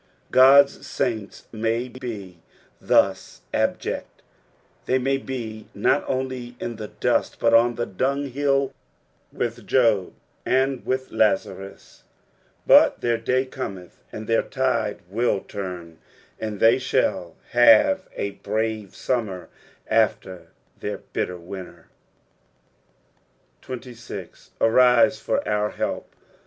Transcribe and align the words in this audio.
God's 0.31 0.87
saints 0.87 1.45
may 1.51 1.87
be 1.87 2.39
thus 2.81 3.41
abject, 3.53 4.23
they 4.87 4.97
may 4.97 5.17
be 5.17 5.67
nut 5.75 6.03
only 6.07 6.55
in 6.59 6.77
the 6.77 6.87
dust, 6.87 7.39
but 7.39 7.53
un 7.53 7.75
the 7.75 7.85
dunghill 7.85 8.73
with 9.31 9.67
Job 9.67 10.11
and 10.43 10.81
Lazarus, 11.11 12.01
but 12.65 13.01
their 13.01 13.19
da; 13.19 13.45
cometh, 13.45 14.01
and 14.11 14.25
their 14.25 14.41
tide 14.41 15.01
will 15.07 15.39
turn, 15.41 15.99
and 16.39 16.59
they 16.59 16.79
shall 16.79 17.35
have 17.51 18.09
a 18.15 18.31
brave 18.31 18.95
summer 18.95 19.49
after 19.87 20.47
their 20.79 20.97
bitter 20.97 21.37
winter. 21.37 21.89
36. 23.61 24.49
"ArUe 24.59 25.11
for 25.21 25.47
our 25.47 25.71
kelp." 25.73 26.09